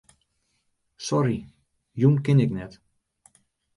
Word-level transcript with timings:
Sorry, 1.07 1.37
jûn 1.99 2.15
kin 2.23 2.43
ik 2.45 2.51
net. 2.57 2.73